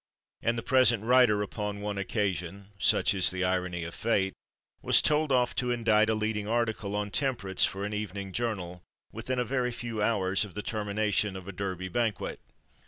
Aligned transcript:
And 0.41 0.57
the 0.57 0.63
present 0.63 1.03
writer 1.03 1.43
upon 1.43 1.79
one 1.79 1.99
occasion 1.99 2.69
such 2.79 3.13
is 3.13 3.29
the 3.29 3.43
irony 3.43 3.83
of 3.83 3.93
fate 3.93 4.33
was 4.81 4.99
told 4.99 5.31
off 5.31 5.53
to 5.57 5.69
indite 5.69 6.09
a 6.09 6.15
leading 6.15 6.47
article 6.47 6.95
on 6.95 7.11
"Temperance" 7.11 7.65
for 7.65 7.85
an 7.85 7.93
evening 7.93 8.31
journal, 8.31 8.81
within 9.11 9.37
a 9.37 9.45
very 9.45 9.69
few 9.71 10.01
hours 10.01 10.43
of 10.43 10.55
the 10.55 10.63
termination 10.63 11.35
of 11.35 11.47
a 11.47 11.51
"Derby" 11.51 11.87
banquet. 11.87 12.39